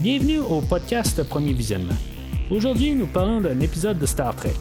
[0.00, 1.96] Bienvenue au podcast Premier Visionnement.
[2.52, 4.54] Aujourd'hui, nous parlons d'un épisode de Star Trek.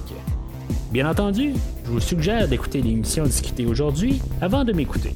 [0.92, 1.54] Bien entendu,
[1.86, 5.14] je vous suggère d'écouter l'émission discutée aujourd'hui avant de m'écouter,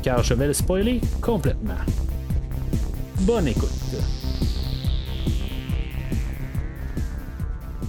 [0.00, 1.74] car je vais le spoiler complètement.
[3.22, 3.68] Bonne écoute.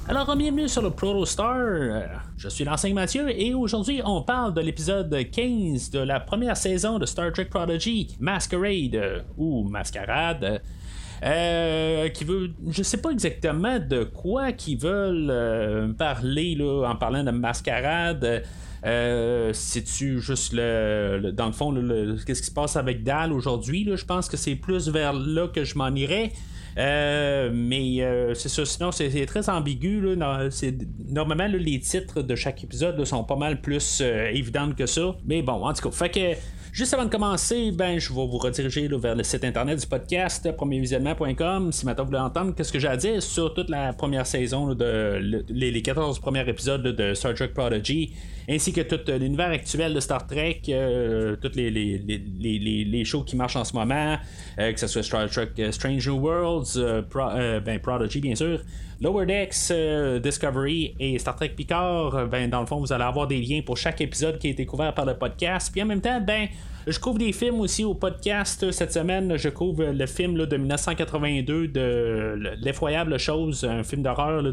[0.08, 2.24] Alors, bienvenue sur le Protostar.
[2.36, 6.98] Je suis l'enseigne Mathieu et aujourd'hui, on parle de l'épisode 15 de la première saison
[6.98, 10.64] de Star Trek Prodigy, Masquerade ou Mascarade.
[11.26, 16.96] Euh, qui veut, je sais pas exactement de quoi qu'ils veulent euh, parler là, en
[16.96, 18.44] parlant de mascarade.
[18.86, 21.74] Euh, C'est-tu juste le, dans le fond
[22.28, 23.90] qu'est-ce qui se passe avec Dal aujourd'hui?
[23.96, 26.32] Je pense que c'est plus vers là que je m'en irais.
[26.78, 28.02] Euh, mais
[28.36, 30.02] c'est ça, sinon c'est très ambigu.
[30.02, 30.50] Là,
[31.08, 35.16] normalement, les titres de chaque épisode sont pas mal plus évidents que ça.
[35.26, 36.38] Mais bon, en tout cas, fait que
[36.76, 40.52] Juste avant de commencer, ben, je vais vous rediriger vers le site internet du podcast,
[40.58, 44.28] premiervisionnement.com, si maintenant vous voulez entendre qu'est-ce que j'ai à dire sur toute la première
[44.28, 48.12] saison de les, 14 premiers épisodes de Star Trek Prodigy,
[48.50, 53.64] ainsi que tout l'univers actuel de Star Trek, euh, toutes les, shows qui marchent en
[53.64, 54.18] ce moment,
[54.60, 56.78] euh, que ce soit Star Trek euh, Strange New Worlds,
[57.64, 58.60] ben, Prodigy bien sûr,
[59.02, 59.72] Lower Decks,
[60.22, 63.78] Discovery et Star Trek Picard, ben, dans le fond, vous allez avoir des liens pour
[63.78, 65.72] chaque épisode qui a été couvert par le podcast.
[65.72, 66.48] Puis en même temps, ben,
[66.88, 68.72] je couvre des films aussi au podcast.
[68.72, 74.44] Cette semaine, je couvre le film de 1982 de L'effroyable chose, un film d'horreur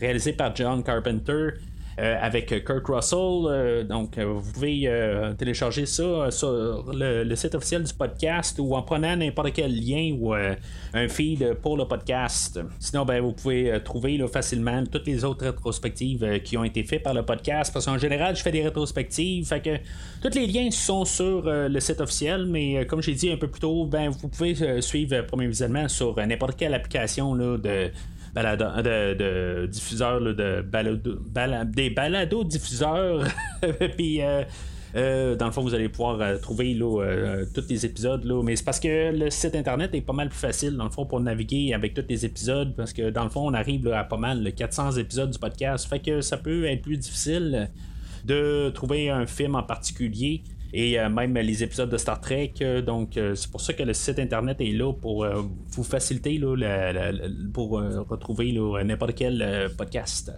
[0.00, 1.50] réalisé par John Carpenter.
[1.98, 3.18] Euh, avec Kurt Russell.
[3.18, 4.90] Euh, donc, euh, vous pouvez
[5.36, 10.32] télécharger ça sur le, site officiel du podcast ou en prenant n'importe quel lien ou
[10.32, 12.60] un feed pour le podcast.
[12.78, 17.14] Sinon, ben, vous pouvez trouver facilement toutes les autres rétrospectives qui ont été faites par
[17.14, 17.72] le podcast.
[17.72, 19.46] Parce qu'en général, je fais des rétrospectives.
[19.46, 19.76] Fait que
[20.22, 22.46] tous les liens sont sur le site officiel.
[22.46, 26.16] Mais comme j'ai dit un peu plus tôt, ben, vous pouvez suivre Premier Visionnement sur
[26.16, 27.90] n'importe quelle application là, de
[28.34, 31.14] de, de diffuseurs de balado,
[31.66, 33.24] des balados diffuseurs.
[33.96, 34.42] Puis euh,
[34.94, 38.24] euh, dans le fond, vous allez pouvoir euh, trouver là, tous les épisodes.
[38.24, 40.90] Là, mais c'est parce que le site internet est pas mal plus facile, dans le
[40.90, 42.74] fond, pour naviguer avec tous les épisodes.
[42.76, 45.88] Parce que dans le fond, on arrive à pas mal 400 épisodes du podcast.
[45.88, 47.70] Fait que ça peut être plus difficile
[48.24, 50.42] de trouver un film en particulier
[50.72, 52.54] et euh, même les épisodes de Star Trek.
[52.60, 55.26] Euh, donc, euh, c'est pour ça que le site internet est là pour
[55.70, 56.92] vous faciliter là,
[57.52, 60.32] pour retrouver n'importe quel podcast.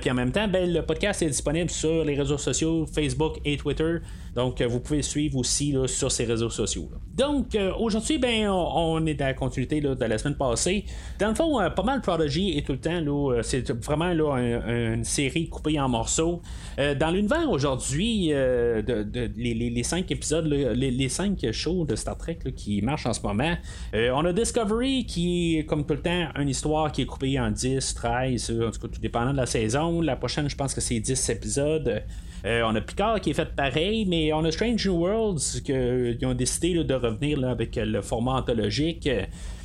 [0.00, 3.56] puis en même temps, ben, le podcast est disponible sur les réseaux sociaux Facebook et
[3.56, 3.98] Twitter.
[4.38, 6.88] Donc, vous pouvez suivre aussi sur ces réseaux sociaux.
[7.14, 10.84] Donc, aujourd'hui, ben, on, est dans la continuité de la semaine passée.
[11.18, 14.06] Dans le fond, pas mal Prodigy est tout le temps, c'est vraiment
[14.36, 16.42] une série coupée en morceaux.
[16.76, 22.82] dans l'univers aujourd'hui, de, les les, cinq épisodes, les, cinq shows de Star Trek qui
[22.82, 23.56] marchent en ce moment.
[23.94, 27.38] Euh, on a Discovery qui est comme tout le temps une histoire qui est coupée
[27.38, 30.00] en 10, 13, en tout cas tout dépendant de la saison.
[30.00, 32.02] La prochaine, je pense que c'est 10 épisodes.
[32.44, 36.26] Euh, on a Picard qui est fait pareil, mais on a Strange New Worlds qui
[36.26, 39.08] ont décidé de revenir avec le format anthologique.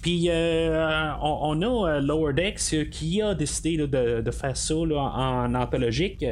[0.01, 6.25] Puis euh, on, a Lower Decks qui a décidé de, faire ça en anthologique.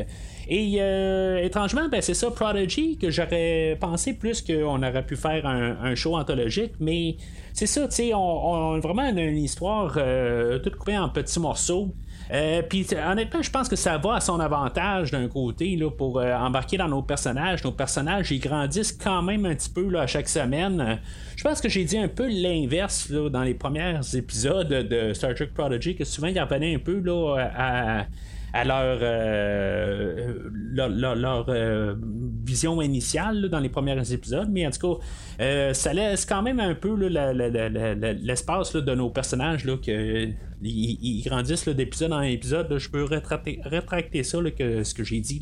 [0.53, 5.45] Et euh, étrangement, ben, c'est ça, Prodigy, que j'aurais pensé plus qu'on aurait pu faire
[5.45, 7.15] un, show anthologique, mais
[7.53, 11.93] c'est ça, tu sais, on, a vraiment une histoire euh, toute coupée en petits morceaux.
[12.31, 16.21] Euh, puis honnêtement, je pense que ça va à son avantage d'un côté là, pour
[16.21, 17.63] embarquer dans nos personnages.
[17.63, 20.99] Nos personnages, ils grandissent quand même un petit peu là, à chaque semaine.
[21.35, 25.49] Je pense que j'ai dit un peu l'inverse dans les premiers épisodes de Star Trek
[25.53, 28.05] Prodigy, que souvent il revenait un peu là, à
[28.53, 31.95] à leur, euh, leur, euh,
[32.45, 35.03] vision initiale dans les premiers épisodes, mais en tout cas,
[35.41, 40.27] euh, ça laisse quand même un peu l'espace de nos personnages là, que
[40.63, 42.77] ils, grandissent d'épisode en épisode.
[42.77, 45.39] je peux rétracter, ça, que, ce que j'ai dit.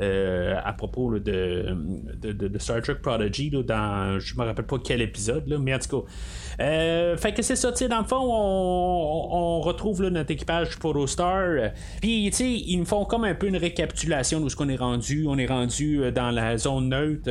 [0.00, 1.76] À propos de,
[2.58, 6.08] Star Trek Prodigy dans je me rappelle pas quel épisode mais en tout cas
[6.60, 11.70] euh, fait que c'est ça, tu dans le fond, on, retrouve notre équipage Protostar.
[12.00, 15.26] Puis, tu ils me font comme un peu une récapitulation de ce qu'on est rendu.
[15.28, 17.30] On est rendu euh, dans la zone neutre.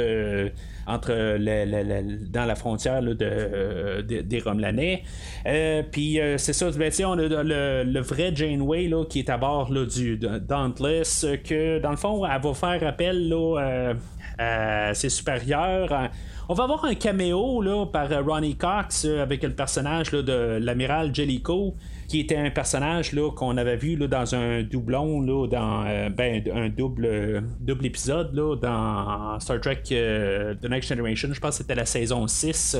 [0.89, 5.03] Euh, entre dans la frontière de, des Romelanais.
[5.91, 9.85] puis c'est ça, ben, on a le, vrai Janeway là, qui est à bord là,
[9.85, 13.93] du Dauntless, que dans le fond, elle va faire appel là,
[14.37, 16.09] à ses supérieurs
[16.51, 20.57] on va avoir un caméo là, par euh, Ronnie Cox euh, avec le personnage de
[20.59, 21.75] l'amiral Jellicoe
[22.09, 26.09] qui était un personnage là, qu'on avait vu là, dans un doublon, là, dans euh,
[26.09, 31.57] ben, un double, double épisode là, dans Star Trek The Next Generation, je pense que
[31.63, 32.77] c'était la saison 6.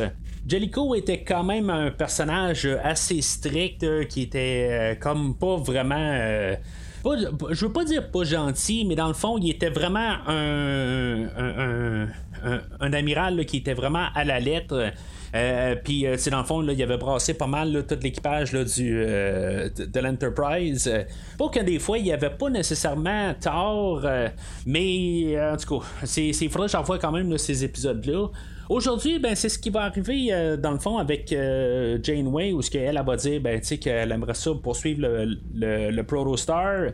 [0.48, 6.58] Jellicoe était quand même un personnage assez strict, qui était comme pas vraiment
[7.06, 12.08] je veux pas dire pas gentil, mais dans le fond, il était vraiment un,
[12.44, 14.92] un, amiral qui était vraiment à la lettre.
[15.36, 19.70] Euh, puis, euh, dans le fond, là, il avait brassé pas mal tout l'équipage euh,
[19.70, 20.92] de, l'Enterprise.
[21.38, 24.06] Pour que des fois, il n'y avait pas nécessairement tort,
[24.66, 28.28] mais en tout cas, c'est, il faudrait que j'en vois quand même ces épisodes-là.
[28.70, 32.70] Aujourd'hui, ben, c'est ce qui va arriver dans le fond avec euh, Janeway, où ce
[32.70, 36.92] qu'elle va dire ben, qu'elle aimerait ça poursuivre le, le, le Protostar.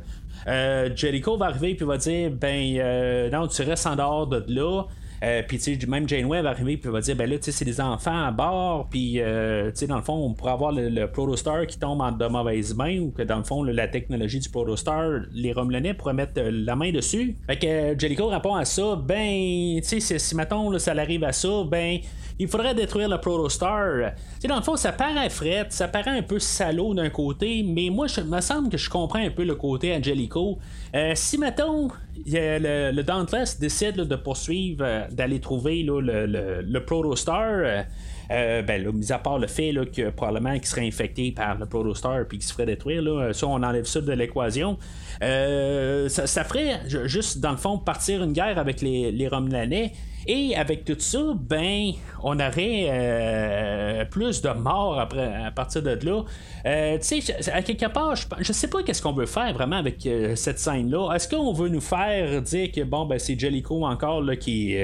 [0.95, 4.83] Jericho va arriver et va dire ben non, tu restes en dehors de là.
[5.23, 7.51] Euh, puis, tu sais, même Janeway va arriver puis va dire, ben là, tu sais,
[7.51, 10.71] c'est des enfants à bord, puis, euh, tu sais, dans le fond, on pourrait avoir
[10.71, 14.39] le, Protostar qui tombe en de mauvaises mains, ou que dans le fond, la technologie
[14.39, 17.35] du Protostar, les Romulanais pourraient mettre euh, la main dessus.
[17.47, 21.63] Fait que Jellicoe répond à ça, ben, tu sais, si, mettons, ça arrive à ça,
[21.69, 21.99] ben,
[22.37, 24.11] il faudrait détruire le Protostar.
[24.47, 28.07] Dans le fond, ça paraît fret, ça paraît un peu salaud d'un côté, mais moi,
[28.17, 30.59] il me semble que je comprends un peu le côté Angelico.
[30.93, 31.89] Euh, si, mettons,
[32.25, 37.85] le, le, Dauntless décide de poursuivre, euh, d'aller trouver le, le, le, Protostar,
[38.31, 42.25] euh, ben, mis à part le fait que probablement qu'il serait infecté par le Protostar
[42.27, 44.77] puis qu'il se ferait détruire, là, ça on enlève ça de l'équation.
[45.21, 49.93] ça, ferait juste dans le fond partir une guerre avec les, les Romulanais
[50.27, 51.91] et avec tout ça, ben,
[52.23, 56.23] on aurait euh, plus de morts après, à partir de là.
[56.65, 59.77] Euh, tu sais, à quelque part, je, je sais pas qu'est-ce qu'on veut faire vraiment
[59.77, 61.13] avec euh, cette scène-là.
[61.13, 64.75] Est-ce qu'on veut nous faire dire que bon, ben, c'est Jellicoe encore là, qui.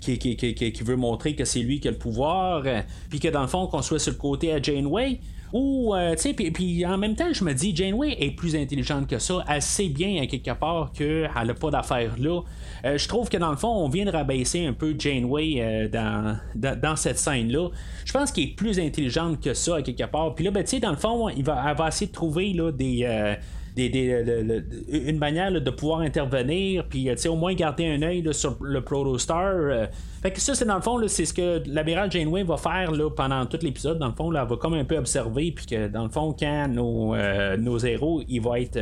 [0.00, 2.62] Qui, qui, qui, qui, veut montrer que c'est lui qui a le pouvoir,
[3.10, 5.20] puis que dans le fond qu'on soit sur le côté à Janeway,
[5.52, 9.18] ou, tu sais, puis en même temps, je me dis, Janeway est plus intelligente que
[9.18, 9.44] ça.
[9.48, 12.40] Elle sait bien, à quelque part, qu'elle n'a pas d'affaires là.
[12.84, 15.88] Euh, je trouve que dans le fond, on vient de rabaisser un peu Janeway euh,
[15.88, 17.68] dans, dans, cette scène-là.
[18.04, 20.34] Je pense qu'il est plus intelligente que ça, à quelque part.
[20.34, 22.72] Puis là, ben, tu sais, dans le fond, il elle va essayer de trouver là,
[22.72, 23.36] des.
[23.80, 29.88] Euh, une manière de pouvoir intervenir, puis au moins garder un œil sur le Protostar.
[30.22, 33.10] fait que ça, c'est dans le fond, c'est ce que l'amiral Janeway va faire là,
[33.10, 33.98] pendant tout l'épisode.
[33.98, 36.34] Dans le fond, là, elle va comme un peu observer, puis que dans le fond,
[36.38, 37.16] quand nos,
[37.56, 38.78] nos héros ils vont être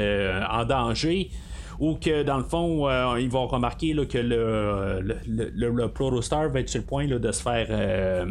[0.51, 1.31] en danger,
[1.81, 6.61] ou que dans le fond, euh, ils vont remarquer que le, le, le, Protostar va
[6.61, 8.25] être sur le point de se faire euh,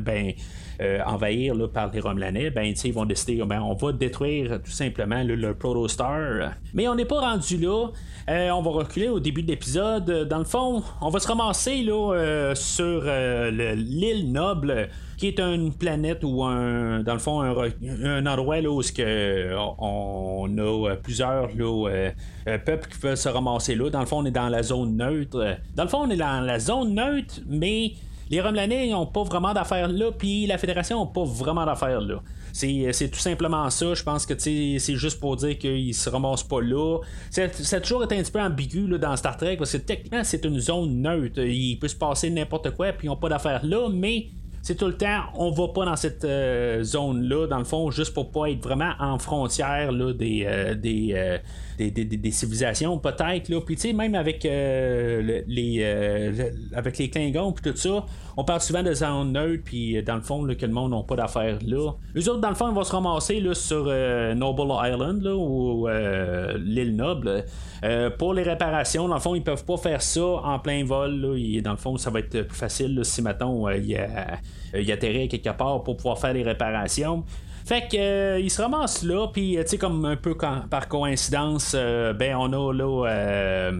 [0.00, 0.32] ben,
[0.80, 5.22] euh, envahir par les Romulanais, ben, ils vont décider, ben, on va détruire tout simplement
[5.22, 6.52] le Protostar.
[6.74, 7.88] Mais on n'est pas rendu là.
[8.28, 10.26] on va reculer au début de l'épisode.
[10.28, 16.22] Dans le fond, on va se ramasser là, sur l'île Noble qui est une planète
[16.24, 18.82] ou un, dans le fond, un, endroit là, où
[19.78, 23.90] on a plusieurs là, euh, peuples qui peuvent se ramasser là.
[23.90, 25.56] Dans le fond, on est dans la zone neutre.
[25.74, 27.92] Dans le fond, on est dans la zone neutre, mais
[28.30, 32.22] les Romulanais n'ont pas vraiment d'affaires là, puis la Fédération n'a pas vraiment d'affaires là.
[32.52, 33.94] C'est tout simplement ça.
[33.94, 36.98] Je pense que c'est juste pour dire qu'ils se ramassent pas là.
[37.30, 37.44] Ça
[37.76, 40.44] a toujours été un petit peu ambigu là, dans Star Trek parce que techniquement c'est
[40.44, 41.40] une zone neutre.
[41.40, 44.28] Il peut se passer n'importe quoi puis ils n'ont pas d'affaires là, mais
[44.66, 48.12] c'est tout le temps, on va pas dans cette euh, zone-là, dans le fond, juste
[48.12, 51.38] pour pas être vraiment en frontière là, des, euh, euh,
[51.76, 53.48] des, civilisations, peut-être.
[53.48, 53.60] Là.
[53.60, 55.84] Puis, tu sais, même avec, les,
[56.74, 58.04] avec les Klingons, puis tout ça,
[58.36, 61.02] on parle souvent de zone neutre, puis dans le fond, là, que le monde n'a
[61.02, 61.92] pas d'affaires là.
[62.14, 65.88] Les autres, dans le fond, ils vont se ramasser là, sur Noble Island, là, ou
[66.58, 67.44] l'île Noble.
[68.18, 71.20] pour les réparations, dans le fond, ils peuvent pas faire ça en plein vol.
[71.20, 71.60] Là.
[71.62, 74.36] dans le fond, ça va être plus facile si, mettons, il y a
[74.74, 77.24] euh, il quelque part pour pouvoir faire les réparations.
[77.66, 80.86] Fait que euh, il se ramasse là, puis euh, tu sais comme un peu par
[80.86, 83.72] coïncidence, ben on a là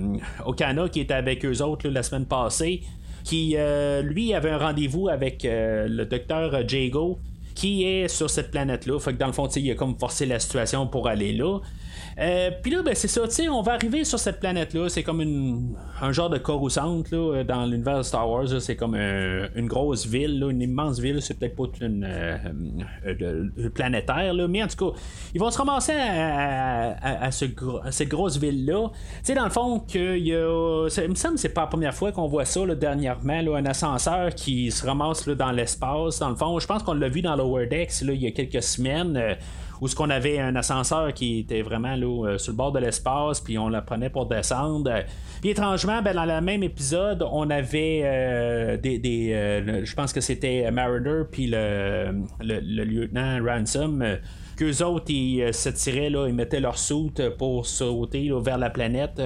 [0.45, 2.83] Okana qui était avec eux autres la semaine passée,
[3.23, 3.57] qui
[4.03, 7.21] lui avait un rendez-vous avec le docteur Jago
[7.55, 8.99] qui est sur cette planète là.
[8.99, 11.61] Fait que dans le fond, il a comme forcé la situation pour aller là.
[12.19, 14.89] Euh, puis là, ben, c'est ça, tu sais, on va arriver sur cette planète-là.
[14.89, 18.49] C'est comme un genre de Coruscant là, dans l'univers de Star Wars.
[18.61, 21.21] C'est comme une grosse ville, là, une immense ville.
[21.21, 22.37] C'est peut-être pas une euh,
[23.07, 24.99] euh, planétaire, là, mais en tout cas,
[25.35, 27.47] ils vont se ramasser à, ce,
[27.91, 28.89] cette grosse ville-là.
[28.89, 31.67] Tu sais, dans le fond, que y a, il me semble que c'est pas la
[31.67, 36.19] première fois qu'on voit ça dernièrement, un ascenseur qui se ramasse dans l'espace.
[36.19, 38.63] Dans le fond, je pense qu'on l'a vu dans Lower Decks il y a quelques
[38.63, 39.37] semaines
[39.81, 42.79] où ce qu'on avait un ascenseur qui était vraiment là, euh, sur le bord de
[42.79, 44.91] l'espace, puis on la prenait pour descendre.
[45.41, 50.21] Puis étrangement, ben, dans le même épisode, on avait euh, des, euh, je pense que
[50.21, 54.05] c'était Mariner puis le, le, lieutenant Ransom
[54.57, 59.21] qu'eux autres, ils se tiraient, là, ils mettaient leur soute pour sauter vers la planète.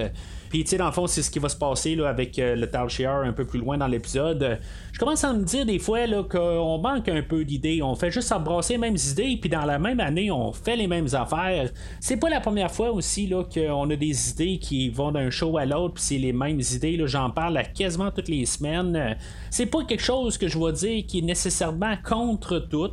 [0.51, 2.67] Puis, tu sais, dans le fond, c'est ce qui va se passer là, avec le
[2.67, 4.59] Tal un peu plus loin dans l'épisode.
[4.93, 7.81] Je commence à me dire des fois là, qu'on manque un peu d'idées.
[7.83, 10.89] On fait juste s'embrasser les mêmes idées, puis dans la même année, on fait les
[10.89, 11.71] mêmes affaires.
[12.01, 15.57] C'est pas la première fois aussi là, qu'on a des idées qui vont d'un show
[15.57, 16.97] à l'autre, puis c'est les mêmes idées.
[16.97, 19.17] Là, j'en parle à quasiment toutes les semaines.
[19.51, 22.91] C'est pas quelque chose que je vais dire qui est nécessairement contre tout.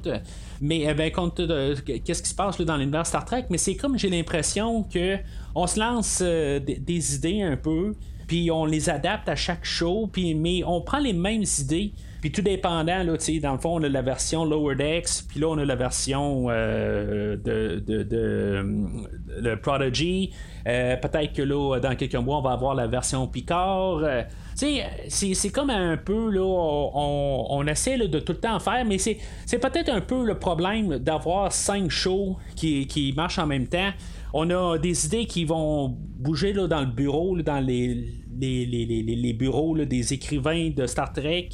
[0.62, 3.58] Mais eh ben, contre euh, qu'est-ce qui se passe là, dans l'univers Star Trek, mais
[3.58, 5.18] c'est comme j'ai l'impression que
[5.58, 7.96] on se lance euh, des, idées un peu,
[8.28, 11.94] puis on les adapte à chaque show, puis mais on prend les mêmes idées.
[12.22, 15.48] Puis tout dépendant, là, dans le fond, on a la version Lower Decks, puis là,
[15.48, 20.32] on a la version euh, de, de, de, Prodigy.
[20.66, 24.02] Peut-être que là, dans quelques mois, on va avoir la version Picard.
[24.56, 29.18] c'est comme un peu, on, essaie de tout le temps faire, mais c'est
[29.60, 33.92] peut-être un peu le problème d'avoir cinq shows qui marchent en même temps
[34.34, 40.14] on a des idées qui vont bouger là, dans le bureau, dans les, bureaux des
[40.14, 41.50] écrivains de Star Trek.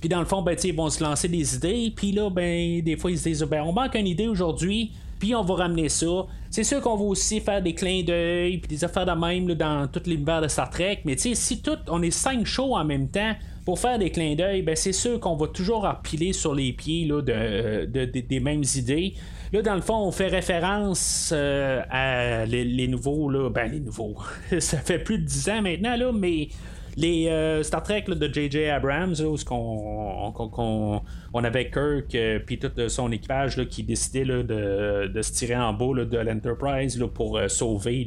[0.00, 1.92] Puis dans le fond, ben, ils vont se lancer des idées.
[1.94, 4.92] Puis là, ben, des fois, ils se disent ben, on manque une idée aujourd'hui.
[5.18, 6.26] Puis on va ramener ça.
[6.50, 9.88] C'est sûr qu'on va aussi faire des clins d'œil, puis des affaires de même dans
[9.88, 11.00] tout l'univers de Star Trek.
[11.04, 13.32] Mais si tout, on est cinq shows en même temps,
[13.66, 17.04] pour faire des clins d'œil, ben c'est sûr qu'on va toujours empiler sur les pieds
[17.04, 19.14] là, de, des mêmes idées.
[19.52, 24.14] Là, dans le fond, on fait référence euh, à les, nouveaux, là, ben les nouveaux.
[24.60, 26.48] ça fait plus de 10 ans maintenant, là, mais
[26.96, 28.66] les euh, Star Trek de J.J.
[28.66, 35.56] Abrams, où on, avait Kirk euh, tout son équipage qui décidait de, de, se tirer
[35.56, 38.06] en bas de l'Enterprise pour sauver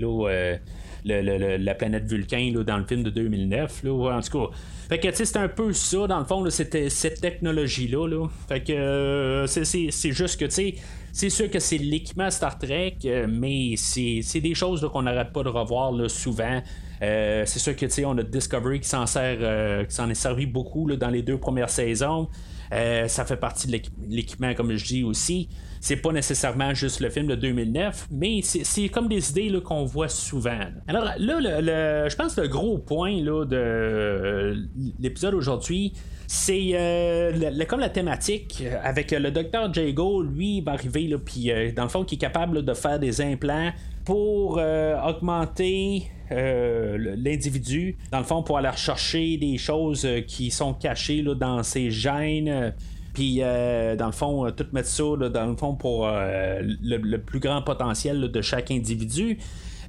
[1.05, 3.83] la planète Vulcain dans le film de 2009.
[3.85, 4.47] en tout
[4.89, 8.07] cas, fait c'est un peu ça, dans le fond, cette technologie-là.
[8.07, 8.27] Là.
[8.47, 10.75] Fait que c'est juste que tu sais
[11.11, 15.43] c'est sûr que c'est l'équipement Star Trek, euh, mais c'est des choses qu'on n'arrête pas
[15.43, 16.61] de revoir souvent.
[17.01, 20.45] Euh, c'est sûr que on a Discovery qui s'en sert, euh, qui s'en est servi
[20.45, 22.27] beaucoup dans les deux premières saisons.
[22.71, 25.49] ça fait partie de l'équipement, comme je dis aussi.
[25.79, 30.09] C'est pas nécessairement juste le film de 2009, mais c'est comme des idées qu'on voit
[30.09, 30.59] souvent.
[30.87, 34.67] Alors là, je pense que le gros point de
[34.99, 35.93] l'épisode aujourd'hui,
[36.31, 41.17] c'est euh, comme la thématique euh, avec le docteur Jago, lui, il va arriver, là,
[41.17, 43.71] puis euh, dans le fond, qui est capable de faire des implants
[44.05, 44.61] pour
[45.05, 51.63] augmenter l'individu, dans le fond, pour aller rechercher des choses qui sont cachées là, dans
[51.63, 52.73] ses gènes.
[53.19, 58.31] Puis, dans le fond, tout mettre ça, dans le fond, pour le, plus grand potentiel
[58.31, 59.39] de chaque individu.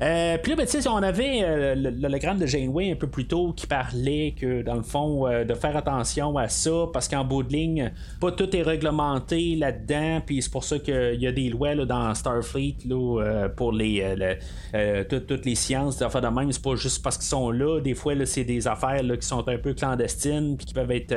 [0.03, 3.67] Euh, puis là, ben, on avait euh, l'hologramme de Janeway un peu plus tôt qui
[3.67, 7.53] parlait que, dans le fond, euh, de faire attention à ça, parce qu'en bout de
[7.53, 11.75] ligne, pas tout est réglementé là-dedans, puis c'est pour ça qu'il y a des lois
[11.75, 14.37] dans Starfleet là, pour les,
[15.09, 16.51] toutes les sciences, des affaires de même.
[16.51, 19.59] C'est pas juste parce qu'ils sont là, des fois, c'est des affaires qui sont un
[19.59, 21.15] peu clandestines, puis qui peuvent être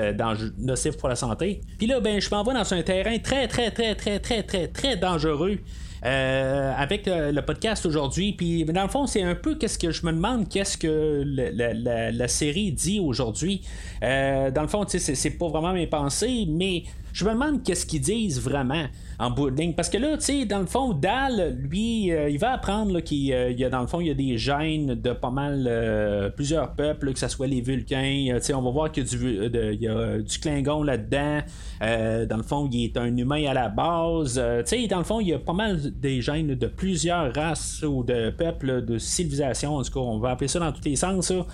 [0.58, 1.62] nocifs pour la santé.
[1.78, 4.68] Puis là, ben, je m'en vais dans un terrain très, très, très, très, très, très,
[4.68, 5.60] très dangereux.
[6.05, 8.33] Euh, avec le, podcast aujourd'hui.
[8.33, 12.27] Puis dans le fond, c'est un peu qu'est-ce que je me demande, qu'est-ce que la,
[12.27, 13.62] série dit aujourd'hui.
[14.03, 16.83] Euh, dans le fond, c'est pas vraiment mes pensées, mais
[17.13, 18.88] je me demande qu'est-ce qu'ils disent vraiment
[19.20, 19.51] en bout.
[19.77, 23.32] Parce que là, tu sais, dans le fond, Dal, lui, euh, il va apprendre qu'il
[23.32, 26.29] euh, y a, dans le fond, il y a des gènes de pas mal euh,
[26.29, 28.29] plusieurs peuples, que ce soit les Vulcains.
[28.36, 31.41] tu sais, on va voir qu'il y, a du Klingon là-dedans.
[31.82, 34.41] dans le fond, il est un humain à la base.
[34.65, 37.84] tu sais, dans le fond, il y a pas mal des gènes de plusieurs races
[37.84, 39.75] ou de peuples, de civilisations.
[39.75, 41.27] En tout cas, on va appeler ça dans tous les sens.
[41.27, 41.46] Ça.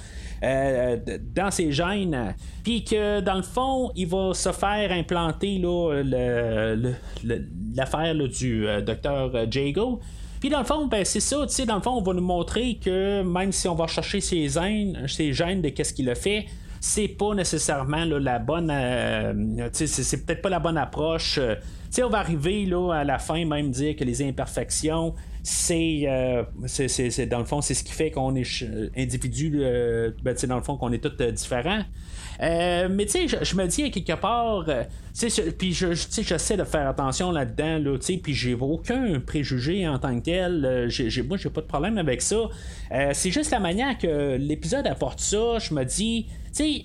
[0.42, 0.98] Euh,
[1.36, 5.62] dans ses gènes, puis que dans le fond, il va se faire implanter
[7.76, 10.00] l'affaire du euh, docteur Jago.
[10.40, 12.22] Puis dans le fond, ben, c'est ça, tu sais, dans le fond, on va nous
[12.22, 16.16] montrer que même si on va chercher ses gènes, ses gènes de qu'est-ce qu'il a
[16.16, 16.46] fait,
[16.80, 18.70] c'est pas nécessairement la bonne.
[18.72, 21.40] Euh, c'est peut-être pas la bonne approche.
[21.90, 25.14] sais on va arriver là, à la fin, même dire que les imperfections,
[25.72, 28.66] euh, c'est, c'est, dans le fond, c'est ce qui fait qu'on est
[28.98, 31.84] individu, euh, ben, dans le fond, qu'on est tous euh, différents.
[32.40, 34.66] mais tu sais, je, me dis à quelque part,
[35.58, 40.26] puis je, j'essaie de faire attention là-dedans, là, puis j'ai aucun préjugé en tant que
[40.26, 40.86] tel.
[40.90, 42.50] j'ai, moi, j'ai pas de problème avec ça.
[43.14, 45.58] c'est juste la manière que l'épisode apporte ça.
[45.60, 46.28] Je me dis,
[46.64, 46.84] tu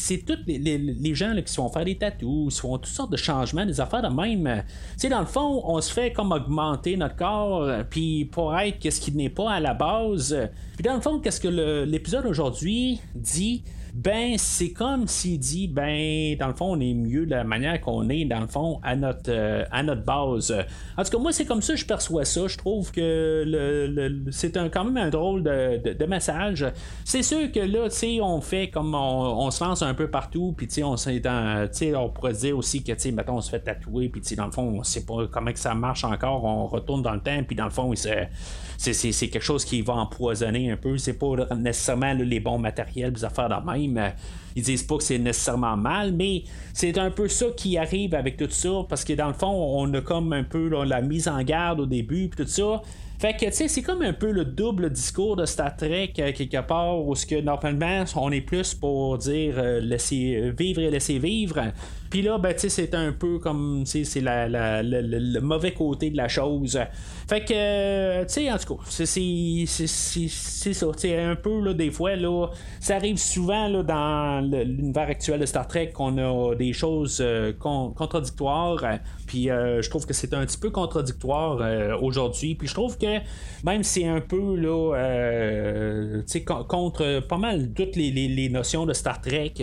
[0.00, 3.16] c'est tous les, gens qui se font faire des tatous, qui font toutes sortes de
[3.16, 4.62] changements, des affaires de même.
[4.92, 8.90] Tu sais, dans le fond, on se fait comme augmenter notre corps, puis pour être
[8.90, 10.36] ce qui n'est pas à la base.
[10.74, 13.62] Puis dans le fond, qu'est-ce que l'épisode aujourd'hui dit,
[13.92, 17.78] ben c'est comme s'il dit ben dans le fond on est mieux de la manière
[17.78, 20.54] qu'on est dans le fond à notre euh, à notre base.
[20.96, 22.46] En tout cas moi c'est comme ça je perçois ça.
[22.46, 26.66] Je trouve que le, c'est un, quand même un drôle de, message.
[27.04, 30.54] C'est sûr que là tu sais on fait comme on, se lance un peu partout
[30.56, 33.60] puis tu sais on dans on pourrait dire aussi que tu sais on se fait
[33.60, 36.44] tatouer puis dans le fond on sait pas comment que ça marche encore.
[36.44, 38.30] On retourne dans le temps puis dans le fond c'est,
[38.78, 40.96] c'est, quelque chose qui va empoisonner un peu.
[40.96, 43.54] C'est pas nécessairement les bons matériels, des affaires de
[43.88, 44.12] même.
[44.54, 48.36] Ils disent pas que c'est nécessairement mal, mais c'est un peu ça qui arrive avec
[48.36, 51.42] tout ça, parce que dans le fond, on a comme un peu la mise en
[51.42, 52.82] garde au début, puis tout ça.
[53.18, 56.32] Fait que, tu sais, c'est comme un peu le double discours de Star Trek, euh,
[56.32, 60.90] quelque part, où ce que normalement, on est plus pour dire euh, laisser vivre et
[60.90, 61.72] laisser vivre.
[62.12, 66.18] Puis là, ben, tu sais, c'est un peu comme, c'est la, le mauvais côté de
[66.18, 66.78] la chose.
[67.26, 70.86] Fait que, euh, tu sais, en tout cas, c'est ça.
[71.00, 72.48] Tu un peu, là, des fois, là,
[72.80, 77.24] ça arrive souvent, là, dans l'univers actuel de Star Trek, qu'on a des choses
[77.58, 78.84] contradictoires.
[79.32, 82.54] Puis euh, je trouve que c'est un petit peu contradictoire euh, aujourd'hui.
[82.54, 83.20] Puis je trouve que
[83.64, 86.22] même c'est un peu là, euh,
[86.68, 89.54] contre pas mal toutes les, notions de Star Trek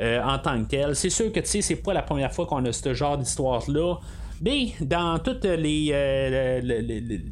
[0.00, 2.94] en tant que tel, c'est sûr que c'est pas la première fois qu'on a ce
[2.94, 3.96] genre d'histoire-là.
[4.42, 6.60] Mais dans tous les,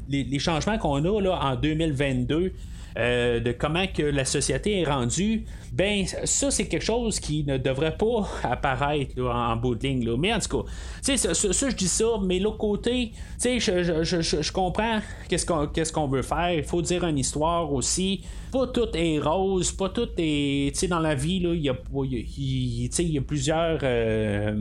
[0.08, 2.52] les, changements qu'on a là, en 2022,
[2.98, 7.56] euh, de comment que la société est rendue, ben ça c'est quelque chose qui ne
[7.56, 10.16] devrait pas apparaître en ligne.
[10.18, 10.70] Mais en tout cas,
[11.00, 13.58] ça, ça, je dis ça, mais l'autre côté, je,
[14.02, 16.52] je, je, comprends qu'est-ce qu'on, veut faire.
[16.52, 18.22] Il faut dire une histoire aussi.
[18.52, 20.88] Pas tout est rose, pas tout est.
[20.88, 23.80] dans la vie, il y a, y, a plusieurs.
[23.82, 24.54] Euh,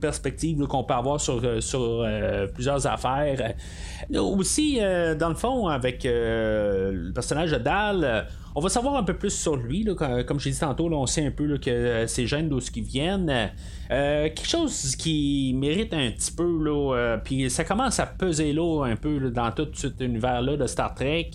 [0.00, 3.54] perspective qu'on peut avoir sur, euh, sur euh, plusieurs affaires.
[4.12, 4.80] Euh, aussi,
[5.18, 9.56] dans le fond, avec le personnage de Dal, on va savoir un peu plus sur
[9.56, 9.84] lui.
[9.84, 13.50] comme j'ai dit tantôt, on sait un peu que ces gènes d'où ce qui viennent.
[13.90, 19.30] Quelque chose qui mérite un petit peu, puis ça commence à peser là un peu
[19.30, 21.30] dans tout cet univers-là de Star Trek.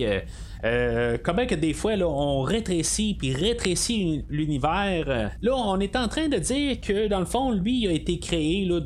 [0.65, 5.31] Euh, comment que des fois là, on rétrécit puis rétrécit l'univers.
[5.41, 8.65] Là, on est en train de dire que dans le fond, lui a été créé
[8.65, 8.79] là,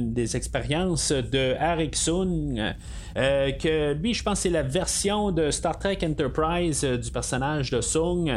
[0.00, 1.94] des expériences de Eric
[3.16, 7.70] euh, que lui, je pense, c'est la version de Star Trek Enterprise euh, du personnage
[7.70, 8.30] de Sung.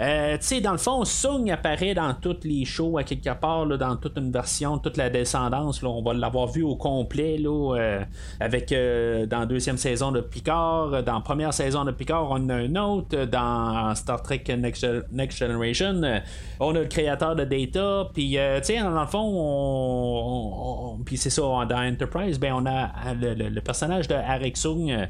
[0.00, 3.66] Euh, tu sais, dans le fond, Sung apparaît dans toutes les shows à quelque part,
[3.66, 5.82] là, dans toute version, toute la descendance.
[5.82, 8.00] Là, on va l'avoir vu au complet là,
[8.40, 11.02] avec dans la deuxième saison de Picard.
[11.02, 13.24] Dans la première saison de Picard, on a un autre.
[13.26, 14.86] Dans Star Trek Next,
[15.36, 16.00] Generation,
[16.60, 18.08] on a le créateur de Data.
[18.12, 22.90] Puis, tu sais, dans le fond, on, puis c'est ça, dans Enterprise, ben, on a
[23.14, 25.08] le personnage de Eric Sung.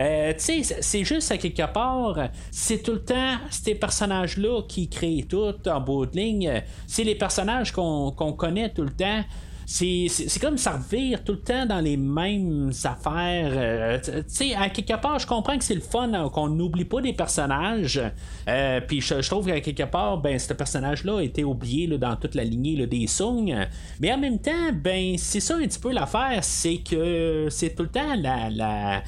[0.00, 2.18] Euh, tu sais, c'est juste à quelque part,
[2.50, 6.62] c'est tout le temps ces personnages-là qui créent tout en bout de ligne.
[6.86, 9.22] C'est les personnages qu'on connaît tout le temps
[9.66, 13.52] c'est comme ça revire tout le temps dans les mêmes affaires.
[13.54, 16.84] Euh, tu sais, à quelque part, je comprends que c'est le fun hein, qu'on n'oublie
[16.84, 18.00] pas des personnages.
[18.48, 22.16] Euh, puis je, trouve qu'à quelque part, ben, ce personnage-là a été oublié là, dans
[22.16, 23.54] toute la lignée des Sung.
[24.00, 27.84] Mais en même temps, ben, c'est ça un petit peu l'affaire, c'est que c'est tout
[27.84, 29.02] le temps la, la,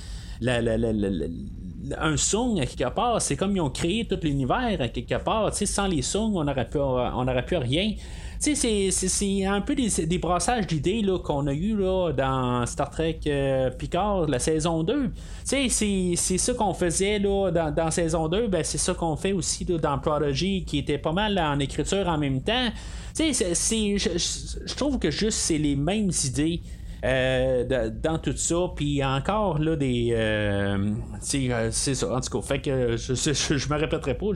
[1.98, 5.54] un Sung à quelque part, c'est comme ils ont créé tout l'univers à quelque part.
[5.54, 7.94] sans les Sung, on n'aurait pu, on pu rien.
[8.38, 14.26] C'est un peu des, brassages d'idées qu'on a eu là, dans Star Trek euh, Picard,
[14.28, 15.10] la saison 2.
[15.44, 19.64] C'est ça qu'on faisait là, dans, dans saison 2, ben, c'est ça qu'on fait aussi
[19.64, 22.70] dans Prodigy, qui était pas mal en écriture en même temps.
[23.18, 26.60] Je trouve que juste c'est les mêmes idées.
[27.04, 28.56] Euh, dans tout ça.
[28.74, 30.10] Puis encore là des.
[30.12, 30.92] Euh,
[31.34, 32.14] euh, c'est ça.
[32.14, 34.26] En tout cas, fait que je, je, me répéterai pas.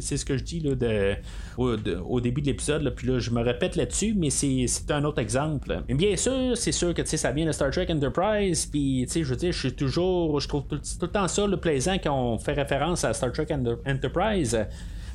[0.00, 1.16] c'est ce que je dis là, de,
[1.56, 2.92] au, début de l'épisode.
[2.96, 5.82] Puis là, je me répète là-dessus, mais c'est un autre exemple.
[5.88, 8.66] Mais bien sûr, c'est sûr que ça vient de Star Trek Enterprise.
[8.66, 10.40] Puis je veux dire, je suis toujours.
[10.40, 13.48] Je trouve tout, le temps ça le plaisant quand on fait référence à Star Trek
[13.86, 14.58] Enterprise.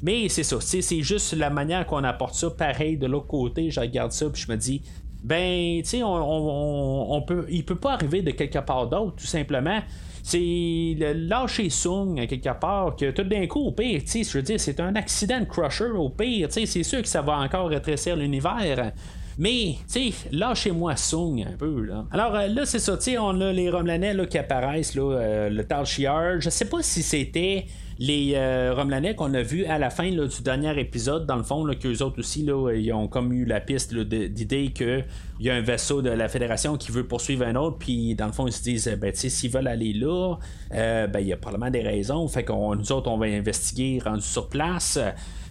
[0.03, 3.71] Mais c'est ça, c'est juste la manière qu'on apporte ça pareil de l'autre côté.
[3.71, 4.81] Je regarde ça, puis je me dis,
[5.23, 9.79] ben, tu sais, on, peut, il peut pas arriver de quelque part d'autre, tout simplement.
[10.21, 14.41] C'est lâcher Sung quelque part, que tout d'un coup, au pire, tu sais, je veux
[14.41, 17.37] dire, c'est un accident de crusher, au pire, tu sais, c'est sûr que ça va
[17.37, 18.91] encore rétrécir l'univers.
[19.37, 22.05] Mais, tu sais, lâchez-moi Sung un peu, là.
[22.11, 25.11] Alors euh, là, c'est ça, tu sais, on a les Romelanais là, qui apparaissent, là,
[25.11, 25.85] euh, le Tal.
[25.85, 27.65] Je sais pas si c'était
[27.99, 31.65] les euh, Romelanais qu'on a vu à la fin du dernier épisode, dans le fond,
[31.79, 35.05] qu'eux autres aussi, là, ils ont comme eu la piste d'idée qu'il
[35.39, 38.31] y a un vaisseau de la Fédération qui veut poursuivre un autre, puis dans le
[38.31, 40.35] fond, ils se disent, ben, s'ils veulent aller là,
[40.73, 43.99] euh, ben, il y a probablement des raisons, fait qu'on nous autres, on va investiguer
[44.03, 44.99] rendu sur place.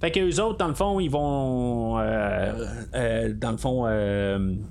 [0.00, 3.86] Fait que eux autres, dans le fond, ils vont dans le fond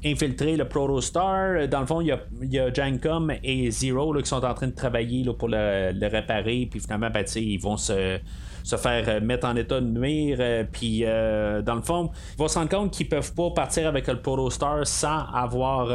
[0.04, 1.70] infiltrer le Protostar.
[1.70, 2.12] Dans le fond, il y
[2.60, 6.68] a, y et Zero qui sont en train de travailler là, pour le, réparer.
[6.70, 8.20] Puis finalement, ben, ils vont se
[8.64, 10.68] se faire mettre en état de nuire.
[10.72, 14.22] puis, dans le fond, ils vont se rendre compte qu'ils peuvent pas partir avec le
[14.22, 15.90] Protostar sans avoir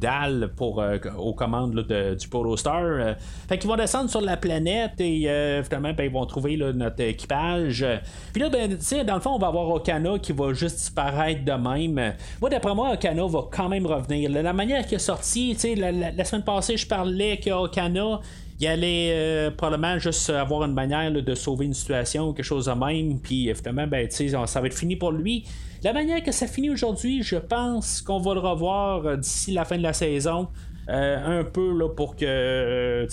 [0.00, 1.86] dalle pour, euh, aux commandes
[2.18, 2.82] du Protostar.
[2.82, 3.14] Euh.
[3.48, 7.02] fait qu'ils vont descendre sur la planète et euh, finalement ben, ils vont trouver notre
[7.02, 7.86] équipage.
[8.32, 11.52] Puis là, ben, dans le fond, on va avoir Okana qui va juste disparaître de
[11.52, 12.14] même.
[12.40, 14.30] Moi, d'après moi, Okana va quand même revenir.
[14.30, 18.20] La, manière qu'il est sorti, la, la, semaine passée, je parlais qu'Okana
[18.60, 22.72] il allait probablement juste avoir une manière de sauver une situation ou quelque chose de
[22.72, 25.44] même, puis finalement, ben, ça va être fini pour lui.
[25.82, 29.64] La manière que ça finit aujourd'hui, je pense qu'on va le revoir euh, d'ici la
[29.64, 30.48] fin de la saison.
[30.90, 33.06] Euh, un peu là, pour que euh,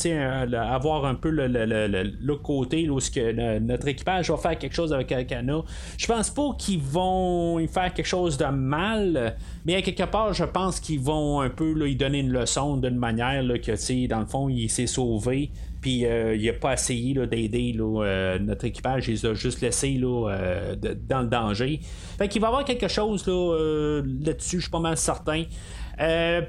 [0.53, 5.61] avoir un peu le, côté où que notre équipage va faire quelque chose avec Alcana.
[5.97, 9.35] Je pense pas qu'ils vont y faire quelque chose de mal,
[9.65, 12.97] mais à quelque part, je pense qu'ils vont un peu lui donner une leçon d'une
[12.97, 15.51] manière là, que dans le fond, il s'est sauvé.
[15.81, 19.99] Puis euh, il n'a pas essayé d'aider euh, notre équipage, il les a juste laissés
[20.03, 20.75] euh,
[21.07, 21.79] dans le danger.
[22.17, 25.43] Fait qu'il va y avoir quelque chose là-dessus, je suis pas mal certain.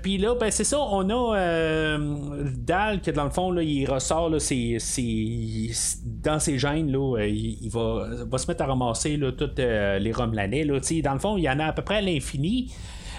[0.03, 1.97] Puis là, ben, c'est ça, on a
[2.57, 4.39] Dal qui, dans le fond, là, il ressort là,
[6.05, 10.65] dans ses gènes, là, il, va, va, se mettre à ramasser là, toutes les Romelanais.
[10.65, 12.71] Là, dans le fond, il y en a à peu près à l'infini.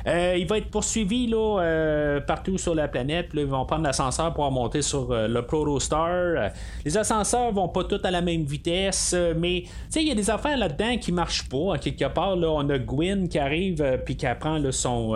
[0.08, 3.30] Euh, il va être poursuivi là, euh, partout sur la planète.
[3.34, 6.52] ils vont prendre l'ascenseur pour monter sur euh, le Protostar.
[6.86, 9.64] les ascenseurs vont pas tous à la même vitesse, mais
[9.96, 11.78] il y a des affaires là-dedans qui marchent pas.
[11.78, 15.16] quelque part, là, on a Gwyn qui arrive puis qui apprend son,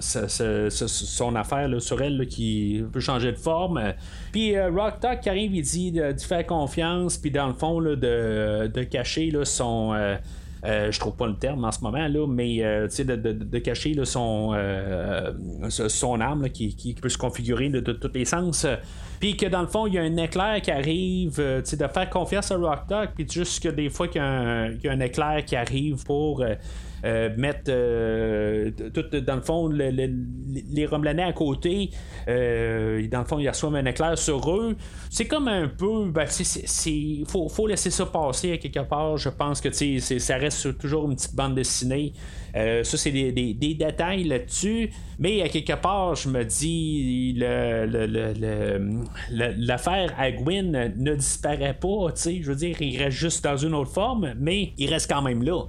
[0.00, 3.80] son affaire sur elle qui peut changer de forme.
[4.32, 8.66] Puis Rock Talk qui arrive, il dit de, faire confiance, puis dans le fond, de,
[8.66, 10.16] de cacher son euh,
[10.64, 13.94] je trouve pas le terme en ce moment, là, mais euh, de, de, de, cacher
[14.04, 15.32] son, euh,
[15.68, 18.66] son arme qui, peut se configurer de, tous les sens.
[19.20, 22.50] Puis que dans le fond, il y a un éclair qui arrive, de faire confiance
[22.50, 26.04] à Rock Dog, puis juste que des fois qu'il y, a un éclair qui arrive
[26.04, 26.54] pour euh,
[27.36, 31.90] mettre euh, tout dans le fond les Romelanais à côté.
[32.28, 34.74] Euh, dans le fond, ils reçoivent un éclair sur eux.
[35.10, 36.06] C'est comme un peu.
[36.10, 36.26] Ben,
[36.86, 39.18] il faut, faut, laisser ça passer à quelque part.
[39.18, 42.14] Je pense que ça reste toujours une petite bande dessinée.
[42.54, 44.90] ça, c'est des, des, détails là-dessus.
[45.18, 47.34] Mais à quelque part, je me dis,
[49.30, 52.14] l'affaire à Gwyn ne disparaît pas.
[52.16, 55.42] Je veux dire, il reste juste dans une autre forme, mais il reste quand même
[55.42, 55.64] là.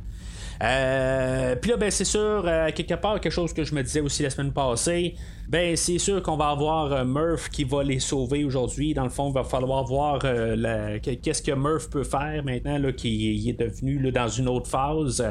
[0.64, 4.00] Euh, puis là, ben, c'est sûr, euh, quelque part, quelque chose que je me disais
[4.00, 5.16] aussi la semaine passée,
[5.48, 8.94] ben c'est sûr qu'on va avoir euh, Murph qui va les sauver aujourd'hui.
[8.96, 13.48] Dans le fond, il va falloir voir euh, qu'est-ce que Murph peut faire maintenant qu'il
[13.48, 15.24] est devenu dans une autre phase,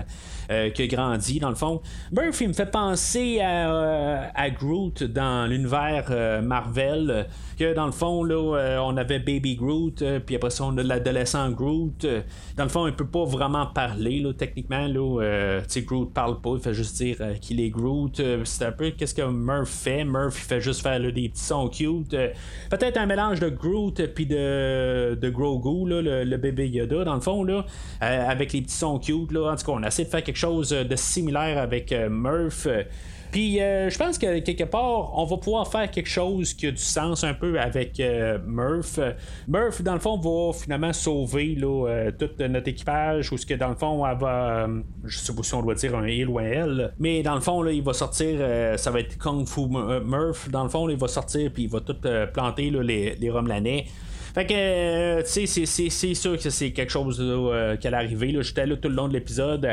[0.50, 1.80] euh, qui a grandi dans le fond.
[2.12, 6.10] Murph, il me fait penser à, à Groot dans l'univers
[6.42, 7.26] Marvel,
[7.58, 11.50] que dans le fond, là, on avait Baby Groot, puis après ça, on a l'adolescent
[11.50, 12.06] Groot.
[12.56, 14.86] Dans le fond, il peut pas vraiment parler, là, techniquement.
[14.86, 18.20] Là, Groot parle pas, il fait juste dire qu'il est Groot.
[18.44, 20.03] c'est un peu qu'est-ce que Murph fait.
[20.04, 22.14] Murph il fait juste faire des petits sons cute.
[22.14, 22.28] Euh,
[22.70, 27.44] peut-être un mélange de Groot puis de, de Grogu, le, bébé Yoda, dans le fond,
[27.44, 27.64] là,
[28.02, 29.32] euh, avec les petits sons cute.
[29.32, 29.52] Là.
[29.52, 32.68] En tout cas, on a essayé de faire quelque chose de similaire avec euh, Murph.
[33.34, 36.70] Puis euh, je pense que quelque part, on va pouvoir faire quelque chose qui a
[36.70, 39.00] du sens un peu avec euh, Murph.
[39.48, 43.54] Murph, dans le fond, va finalement sauver là, euh, tout notre équipage, ou ce que
[43.54, 44.68] dans le fond, elle va.
[45.02, 46.94] je sais pas si on doit dire un il ou un elle.
[47.00, 48.38] Mais dans le fond, là, il va sortir.
[48.78, 50.48] ça va être Kung Fu Murph.
[50.48, 51.96] Dans le fond, il va sortir, puis il va tout
[52.32, 53.86] planter les, les Romelanais.
[54.34, 58.36] Fait que, euh, tu sais, c'est sûr que c'est quelque chose euh, qui allait arriver.
[58.40, 59.64] J'étais là tout le long de l'épisode.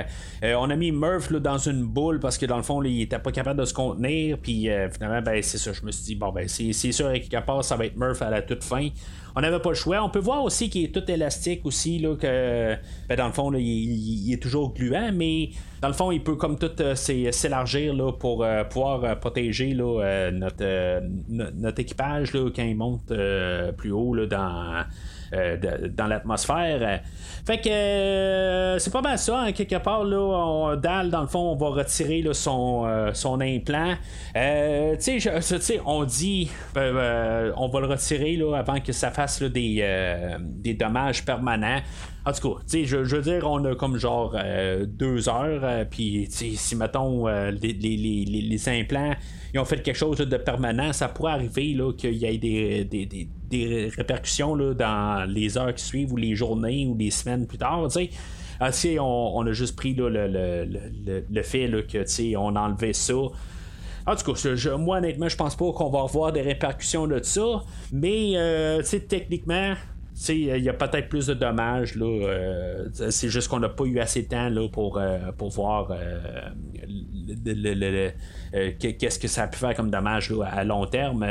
[0.44, 3.02] Euh, on a mis Murph là, dans une boule parce que dans le fond, il
[3.02, 4.38] était pas capable de se contenir.
[4.38, 5.74] Puis finalement, ben, c'est ça.
[5.74, 8.30] Je me suis dit, bon, ben, c'est sûr qu'à part, ça va être Murph à
[8.30, 8.88] la toute fin
[9.36, 10.04] on n'avait pas le choix.
[10.04, 12.76] On peut voir aussi qu'il est tout élastique aussi, là, que
[13.08, 15.50] ben, dans le fond, il, est toujours gluant, mais
[15.82, 20.30] dans le fond, il peut comme tout euh, s'élargir pour euh, pouvoir euh, protéger là,
[20.32, 23.12] notre, notre équipage là, quand il monte
[23.78, 24.84] plus haut là, dans
[25.34, 25.58] euh,
[25.90, 27.02] dans l'atmosphère.
[27.46, 31.52] Fait que euh, c'est pas mal ça, hein, quelque part, là, Dal, dans le fond,
[31.52, 33.96] on va retirer son, euh, son implant.
[34.34, 40.74] tu sais, on dit, on va le retirer là, avant que ça fasse des, des
[40.74, 41.80] dommages permanents.
[42.24, 44.36] En tout cas, je, veux dire, on a comme genre
[44.86, 49.16] deux heures, puis si mettons les, les, les, implants,
[49.54, 54.56] ils ont fait quelque chose de permanent, ça pourrait arriver qu'il y ait des, répercussions
[54.56, 57.88] dans les heures qui suivent ou les journées ou les semaines plus tard.
[58.60, 63.14] Ah, on, a juste pris le, fait là, que on a ça.
[64.06, 67.64] En tout cas, moi honnêtement, je pense pas qu'on va avoir des répercussions de ça.
[67.92, 69.74] Mais euh, techniquement,
[70.30, 71.96] il y a peut-être plus de dommages.
[71.96, 75.50] Là, euh, c'est juste qu'on n'a pas eu assez de temps là, pour, euh, pour
[75.50, 76.50] voir euh,
[78.80, 81.26] qu'est-ce que ça a pu faire comme dommage à long terme.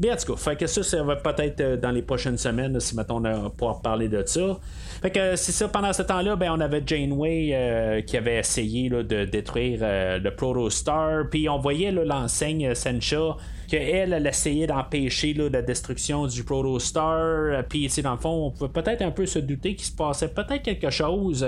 [0.00, 2.96] Mais en tout cas, fait que ça, ça va peut-être dans les prochaines semaines, si
[2.96, 4.58] maintenant on a pouvoir parler de ça.
[5.04, 9.26] Fait que c'est ça, pendant ce temps-là, ben, on avait Janeway qui avait essayé de
[9.26, 13.36] détruire le Protostar, puis on voyait l'enseigne Sencha
[13.66, 17.18] qu'elle, elle essayait d'empêcher la destruction du Protostar.
[17.18, 20.28] Euh, puis, dans le fond, on peut peut-être un peu se douter qu'il se passait
[20.28, 21.46] peut-être quelque chose.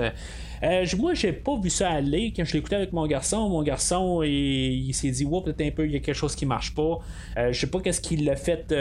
[0.63, 3.49] Euh, moi, j'ai pas vu ça aller quand je l'écoutais avec mon garçon.
[3.49, 6.45] Mon garçon, il, s'est dit, wow, peut-être un peu, il y a quelque chose qui
[6.45, 6.99] marche pas.
[7.37, 8.73] Euh, je sais pas qu'est-ce qui l'a fait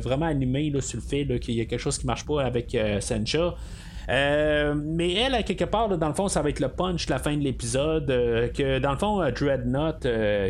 [0.00, 2.76] vraiment animer là, sur le fait qu'il y a quelque chose qui marche pas avec
[3.00, 3.54] Sencha.
[4.08, 7.18] Euh, mais elle, à quelque part, dans le fond, ça va être le punch la
[7.18, 8.10] fin de l'épisode.
[8.10, 10.06] Euh, que dans le fond, euh, Dreadnought,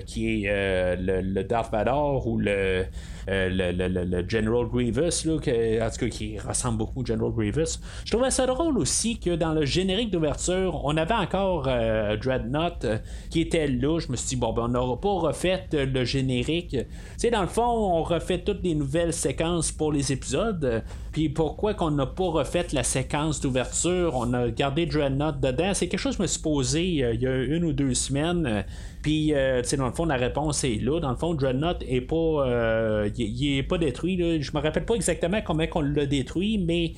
[0.07, 1.91] qui est le, Darth Vader
[2.27, 2.85] ou le,
[3.29, 7.79] General Grievous, là, en tout cas qui ressemble beaucoup au General Grievous.
[8.05, 12.87] Je trouvais ça drôle aussi que dans le générique d'ouverture, on avait encore Dreadnought
[13.31, 13.99] qui était là.
[13.99, 16.77] Je me suis dit, bon, ben, on n'aura pas refait le générique.
[17.19, 20.83] Tu dans le fond, on refait toutes les nouvelles séquences pour les épisodes.
[21.13, 25.89] Puis pourquoi qu'on n'a pas refait la séquence d'ouverture, on a gardé Dreadnought dedans, c'est
[25.89, 28.47] quelque chose que je me suis posé euh, il y a une ou deux semaines.
[28.47, 28.63] Euh,
[29.03, 31.01] puis, euh, tu sais, dans le fond, la réponse est là.
[31.01, 34.17] Dans le fond, Dreadnought est pas, il, est pas détruit.
[34.17, 34.41] Là.
[34.41, 36.93] Je me rappelle pas exactement comment on l'a détruit, mais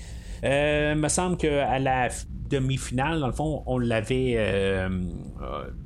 [0.45, 2.09] il me semble qu'à la
[2.51, 4.35] demi-finale, dans le fond, on l'avait.
[4.37, 4.89] Euh,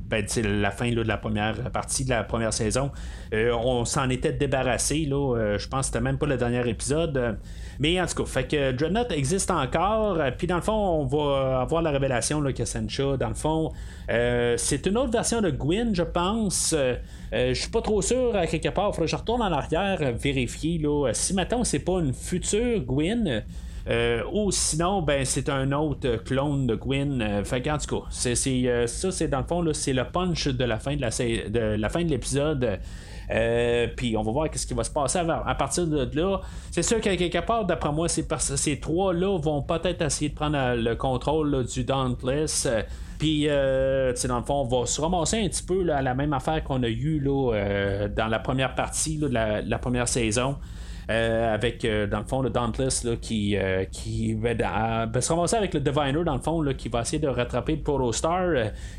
[0.09, 2.91] ben, la fin de la première partie de la première saison.
[3.33, 5.05] on s'en était débarrassé.
[5.05, 7.39] Là, je pense que c'était même pas le dernier épisode.
[7.79, 10.19] Mais en tout cas, fait que Dreadnought existe encore.
[10.19, 13.35] Euh, puis dans le fond, on va avoir la révélation là, que Sencha, dans le
[13.35, 13.73] fond,
[14.11, 16.75] euh, c'est une autre version de Gwyn, je pense.
[16.77, 16.97] Euh,
[17.33, 18.93] je suis pas trop sûr quelque part.
[18.93, 23.45] Faudrait que je retourne en arrière vérifier là, si maintenant c'est pas une future Gwyn.
[24.33, 27.45] Ou sinon, ben c'est un autre clone de Gwyn.
[27.45, 30.79] fait en tout cas, c'est, ça, c'est dans le fond, c'est le punch de la
[30.79, 32.79] fin de la, fin de l'épisode.
[33.31, 36.41] Euh, puis on va voir qu'est-ce qui va se passer à, partir de là.
[36.71, 40.57] C'est sûr qu'à quelque part, d'après moi, ces, ces trois-là vont peut-être essayer de prendre
[40.57, 42.69] euh, le contrôle du Dauntless.
[43.19, 46.33] Puis, euh, dans le fond, on va se ramasser un petit peu à la même
[46.33, 50.57] affaire qu'on a eu là, dans la première partie de la, première saison.
[51.11, 54.51] Euh, avec, euh, dans le fond, le Dauntless là, qui, euh, qui va,
[55.21, 57.83] se ramasser avec le Diviner, dans le fond, là, qui va essayer de rattraper le
[57.83, 58.49] Protostar.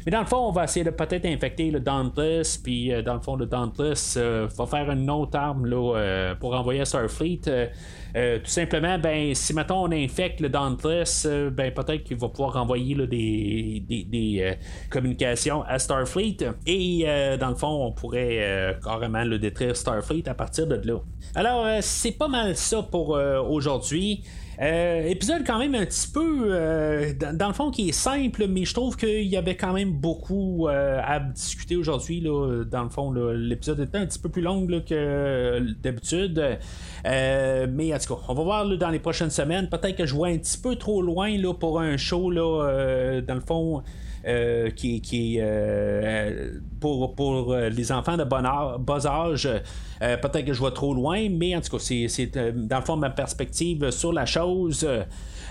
[0.05, 3.19] mais dans le fond, on va essayer de peut-être infecter le Dauntless, puis dans le
[3.19, 7.41] fond, le Dauntless va faire une autre arme là, pour envoyer Starfleet.
[7.43, 12.95] tout simplement, ben, si maintenant on infecte le Dauntless, ben, peut-être qu'il va pouvoir envoyer
[13.05, 14.57] des, des,
[14.89, 16.37] communications à Starfleet.
[16.65, 17.05] Et
[17.39, 20.99] dans le fond, on pourrait carrément le détruire Starfleet à partir de là.
[21.35, 21.67] Alors,
[21.99, 24.23] c'est pas mal ça pour euh, aujourd'hui.
[24.61, 28.63] Euh, épisode quand même un petit peu, euh, dans, le fond, qui est simple, mais
[28.63, 32.21] je trouve qu'il y avait quand même beaucoup à discuter aujourd'hui.
[32.21, 36.41] Dans le fond, l'épisode était un petit peu plus long que d'habitude.
[37.03, 39.67] mais en tout cas, on va voir dans les prochaines semaines.
[39.69, 42.29] Peut-être que je vois un petit peu trop loin là, pour un show.
[42.29, 43.83] Là, dans le fond.
[44.27, 46.51] Euh, qui, euh,
[46.81, 48.43] pour, pour euh, les enfants de bon
[48.79, 49.47] bas âge,
[49.99, 53.09] peut-être que je vois trop loin, mais en tout cas, c'est dans le fond ma
[53.09, 54.85] perspective sur la chose.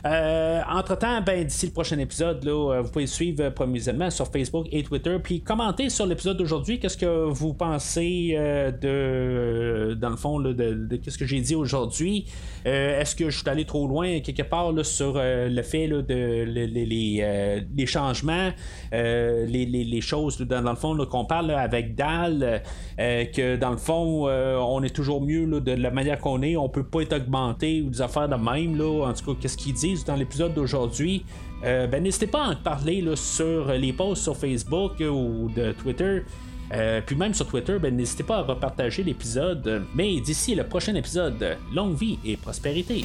[0.04, 4.28] Euh, entre-temps, ben, d'ici le prochain épisode, là, euh, vous pouvez suivre euh, promisément sur
[4.28, 6.78] Facebook et Twitter, puis commenter sur l'épisode d'aujourd'hui.
[6.78, 8.36] Qu'est-ce que vous pensez
[8.80, 12.26] de, dans le fond, de, qu'est-ce que j'ai dit aujourd'hui?
[12.64, 18.50] Est-ce que je suis allé trop loin quelque part sur le fait de les, changements,
[18.92, 22.62] les, choses, dans, le fond, qu'on parle avec Dal,
[22.96, 26.86] que dans le fond, on est toujours mieux de la manière qu'on est, on peut
[26.86, 28.76] pas être augmenté ou des affaires de même.
[28.76, 29.87] Là, en tout cas, qu'est-ce qu'il dit?
[30.06, 31.24] Dans l'épisode d'aujourd'hui,
[31.64, 36.22] euh, ben, n'hésitez pas à en parler sur les posts sur Facebook ou de Twitter.
[36.72, 39.84] Euh, puis même sur Twitter, ben, n'hésitez pas à repartager l'épisode.
[39.94, 43.04] Mais d'ici le prochain épisode, longue vie et prospérité.